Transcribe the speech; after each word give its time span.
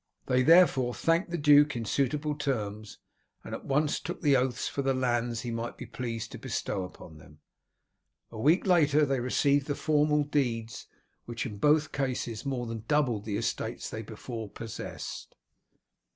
They, 0.25 0.41
therefore, 0.41 0.95
thanked 0.95 1.29
the 1.29 1.37
duke 1.37 1.75
in 1.75 1.85
suitable 1.85 2.33
terms, 2.33 2.97
and 3.43 3.53
at 3.53 3.65
once 3.65 3.99
took 3.99 4.21
the 4.23 4.35
oaths 4.35 4.67
for 4.67 4.81
the 4.81 4.95
lands 4.95 5.41
he 5.41 5.51
might 5.51 5.77
be 5.77 5.85
pleased 5.85 6.31
to 6.31 6.39
bestow 6.39 6.91
on 6.99 7.19
them. 7.19 7.37
A 8.31 8.39
week 8.39 8.65
later 8.65 9.05
they 9.05 9.19
received 9.19 9.67
the 9.67 9.75
formal 9.75 10.23
deeds, 10.23 10.87
which 11.25 11.45
in 11.45 11.59
both 11.59 11.91
cases 11.91 12.47
more 12.47 12.65
than 12.65 12.83
doubled 12.87 13.25
the 13.25 13.37
estates 13.37 13.91
they 13.91 14.01
before 14.01 14.49
possessed. 14.49 15.35